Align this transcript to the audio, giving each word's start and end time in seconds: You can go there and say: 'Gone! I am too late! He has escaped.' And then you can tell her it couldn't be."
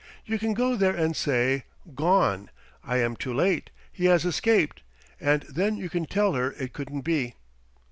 You 0.25 0.39
can 0.39 0.55
go 0.55 0.75
there 0.75 0.95
and 0.95 1.15
say: 1.15 1.63
'Gone! 1.93 2.49
I 2.83 2.97
am 2.97 3.15
too 3.15 3.35
late! 3.35 3.69
He 3.91 4.05
has 4.05 4.25
escaped.' 4.25 4.81
And 5.19 5.43
then 5.43 5.77
you 5.77 5.91
can 5.91 6.07
tell 6.07 6.33
her 6.33 6.53
it 6.53 6.73
couldn't 6.73 7.01
be." 7.01 7.35